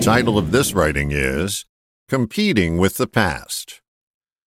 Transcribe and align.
title 0.00 0.38
of 0.38 0.50
this 0.50 0.72
writing 0.72 1.10
is 1.12 1.66
Competing 2.08 2.78
with 2.78 2.96
the 2.96 3.06
Past. 3.06 3.82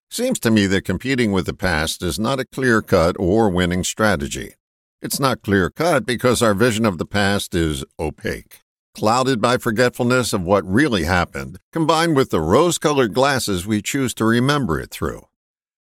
Seems 0.09 0.39
to 0.39 0.49
me 0.49 0.65
that 0.65 0.81
competing 0.81 1.31
with 1.31 1.45
the 1.45 1.53
past 1.53 2.01
is 2.01 2.17
not 2.17 2.39
a 2.39 2.45
clear 2.45 2.81
cut 2.81 3.15
or 3.19 3.51
winning 3.51 3.83
strategy. 3.83 4.55
It's 4.99 5.19
not 5.19 5.43
clear 5.43 5.69
cut 5.69 6.07
because 6.07 6.41
our 6.41 6.55
vision 6.55 6.87
of 6.87 6.97
the 6.97 7.05
past 7.05 7.53
is 7.53 7.85
opaque, 7.99 8.61
clouded 8.95 9.39
by 9.39 9.57
forgetfulness 9.57 10.33
of 10.33 10.41
what 10.41 10.65
really 10.65 11.03
happened, 11.03 11.59
combined 11.71 12.15
with 12.15 12.31
the 12.31 12.41
rose 12.41 12.79
colored 12.79 13.13
glasses 13.13 13.67
we 13.67 13.83
choose 13.83 14.15
to 14.15 14.25
remember 14.25 14.79
it 14.79 14.89
through. 14.89 15.21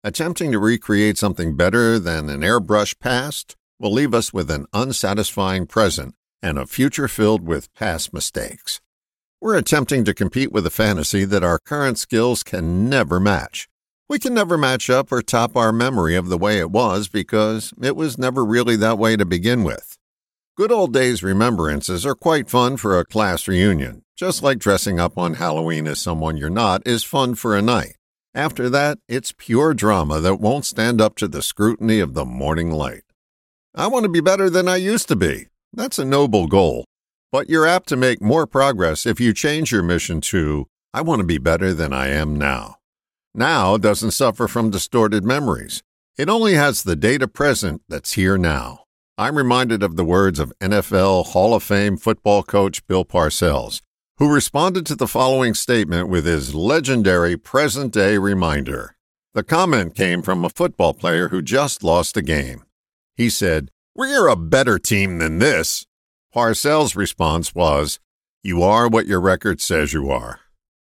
Attempting 0.04 0.52
to 0.52 0.58
recreate 0.58 1.16
something 1.16 1.56
better 1.56 1.98
than 1.98 2.28
an 2.28 2.42
airbrush 2.42 2.98
past 3.00 3.56
will 3.78 3.92
leave 3.92 4.12
us 4.12 4.34
with 4.34 4.50
an 4.50 4.66
unsatisfying 4.74 5.66
present 5.66 6.14
and 6.42 6.58
a 6.58 6.66
future 6.66 7.08
filled 7.08 7.46
with 7.46 7.72
past 7.72 8.12
mistakes. 8.12 8.82
We're 9.42 9.56
attempting 9.56 10.04
to 10.04 10.14
compete 10.14 10.52
with 10.52 10.68
a 10.68 10.70
fantasy 10.70 11.24
that 11.24 11.42
our 11.42 11.58
current 11.58 11.98
skills 11.98 12.44
can 12.44 12.88
never 12.88 13.18
match. 13.18 13.68
We 14.08 14.20
can 14.20 14.34
never 14.34 14.56
match 14.56 14.88
up 14.88 15.10
or 15.10 15.20
top 15.20 15.56
our 15.56 15.72
memory 15.72 16.14
of 16.14 16.28
the 16.28 16.38
way 16.38 16.60
it 16.60 16.70
was 16.70 17.08
because 17.08 17.74
it 17.82 17.96
was 17.96 18.16
never 18.16 18.44
really 18.44 18.76
that 18.76 18.98
way 18.98 19.16
to 19.16 19.24
begin 19.24 19.64
with. 19.64 19.98
Good 20.56 20.70
old 20.70 20.92
days 20.92 21.24
remembrances 21.24 22.06
are 22.06 22.14
quite 22.14 22.48
fun 22.48 22.76
for 22.76 22.96
a 22.96 23.04
class 23.04 23.48
reunion, 23.48 24.04
just 24.14 24.44
like 24.44 24.60
dressing 24.60 25.00
up 25.00 25.18
on 25.18 25.34
Halloween 25.34 25.88
as 25.88 25.98
someone 25.98 26.36
you're 26.36 26.48
not 26.48 26.86
is 26.86 27.02
fun 27.02 27.34
for 27.34 27.56
a 27.56 27.62
night. 27.62 27.96
After 28.36 28.70
that, 28.70 28.98
it's 29.08 29.34
pure 29.36 29.74
drama 29.74 30.20
that 30.20 30.38
won't 30.38 30.66
stand 30.66 31.00
up 31.00 31.16
to 31.16 31.26
the 31.26 31.42
scrutiny 31.42 31.98
of 31.98 32.14
the 32.14 32.24
morning 32.24 32.70
light. 32.70 33.02
I 33.74 33.88
want 33.88 34.04
to 34.04 34.08
be 34.08 34.20
better 34.20 34.48
than 34.48 34.68
I 34.68 34.76
used 34.76 35.08
to 35.08 35.16
be. 35.16 35.48
That's 35.72 35.98
a 35.98 36.04
noble 36.04 36.46
goal. 36.46 36.84
But 37.32 37.48
you're 37.48 37.66
apt 37.66 37.88
to 37.88 37.96
make 37.96 38.20
more 38.20 38.46
progress 38.46 39.06
if 39.06 39.18
you 39.18 39.32
change 39.32 39.72
your 39.72 39.82
mission 39.82 40.20
to, 40.20 40.68
I 40.92 41.00
want 41.00 41.20
to 41.20 41.26
be 41.26 41.38
better 41.38 41.72
than 41.72 41.90
I 41.90 42.08
am 42.08 42.36
now. 42.36 42.76
Now 43.34 43.78
doesn't 43.78 44.10
suffer 44.10 44.46
from 44.46 44.68
distorted 44.68 45.24
memories. 45.24 45.82
It 46.18 46.28
only 46.28 46.52
has 46.54 46.82
the 46.82 46.94
data 46.94 47.26
present 47.26 47.80
that's 47.88 48.12
here 48.12 48.36
now. 48.36 48.84
I'm 49.16 49.38
reminded 49.38 49.82
of 49.82 49.96
the 49.96 50.04
words 50.04 50.38
of 50.38 50.52
NFL 50.60 51.28
Hall 51.28 51.54
of 51.54 51.62
Fame 51.62 51.96
football 51.96 52.42
coach 52.42 52.86
Bill 52.86 53.06
Parcells, 53.06 53.80
who 54.18 54.30
responded 54.30 54.84
to 54.86 54.94
the 54.94 55.08
following 55.08 55.54
statement 55.54 56.10
with 56.10 56.26
his 56.26 56.54
legendary 56.54 57.38
present 57.38 57.94
day 57.94 58.18
reminder. 58.18 58.94
The 59.32 59.42
comment 59.42 59.94
came 59.94 60.20
from 60.20 60.44
a 60.44 60.50
football 60.50 60.92
player 60.92 61.28
who 61.28 61.40
just 61.40 61.82
lost 61.82 62.18
a 62.18 62.22
game. 62.22 62.64
He 63.16 63.30
said, 63.30 63.70
We're 63.94 64.28
a 64.28 64.36
better 64.36 64.78
team 64.78 65.16
than 65.16 65.38
this. 65.38 65.86
Parcells' 66.34 66.96
response 66.96 67.54
was, 67.54 68.00
You 68.42 68.62
are 68.62 68.88
what 68.88 69.06
your 69.06 69.20
record 69.20 69.60
says 69.60 69.92
you 69.92 70.10
are. 70.10 70.40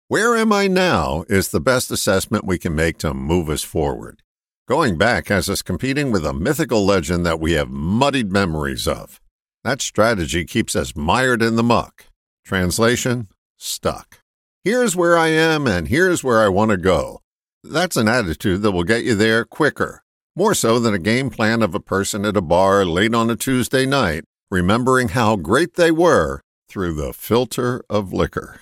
Where 0.07 0.37
am 0.37 0.53
I 0.53 0.69
now 0.69 1.25
is 1.29 1.49
the 1.49 1.61
best 1.61 1.91
assessment 1.91 2.45
we 2.45 2.59
can 2.59 2.77
make 2.77 2.97
to 2.99 3.13
move 3.13 3.49
us 3.49 3.65
forward. 3.65 4.23
Going 4.69 4.97
back 4.97 5.29
has 5.29 5.49
us 5.49 5.61
competing 5.61 6.13
with 6.13 6.25
a 6.25 6.33
mythical 6.33 6.87
legend 6.87 7.27
that 7.27 7.41
we 7.41 7.53
have 7.53 7.71
muddied 7.71 8.31
memories 8.31 8.87
of. 8.87 9.21
That 9.65 9.83
strategy 9.83 10.45
keeps 10.45 10.77
us 10.77 10.95
mired 10.95 11.43
in 11.43 11.57
the 11.57 11.65
muck. 11.65 12.07
Translation 12.45 13.27
stuck. 13.59 14.21
Here's 14.63 14.95
where 14.95 15.19
I 15.19 15.29
am 15.29 15.67
and 15.67 15.89
here's 15.89 16.23
where 16.23 16.41
I 16.41 16.49
want 16.49 16.71
to 16.71 16.77
go. 16.77 17.21
That's 17.65 17.97
an 17.97 18.07
attitude 18.07 18.63
that 18.63 18.71
will 18.71 18.85
get 18.85 19.03
you 19.03 19.17
there 19.17 19.45
quicker, 19.45 20.05
more 20.37 20.55
so 20.55 20.79
than 20.79 20.95
a 20.95 21.01
game 21.01 21.31
plan 21.31 21.63
of 21.63 21.75
a 21.75 21.81
person 21.81 22.25
at 22.25 22.37
a 22.37 22.41
bar 22.41 22.85
late 22.85 23.13
on 23.13 23.29
a 23.29 23.35
Tuesday 23.35 23.87
night 23.87 24.25
remembering 24.53 25.09
how 25.09 25.35
great 25.35 25.77
they 25.77 25.91
were 25.91 26.43
through 26.69 26.93
the 26.93 27.15
filter 27.15 27.83
of 27.89 28.13
liquor. 28.13 28.61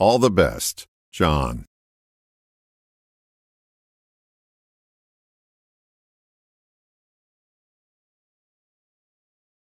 All 0.00 0.18
the 0.18 0.32
best, 0.32 0.88
John. 1.12 1.64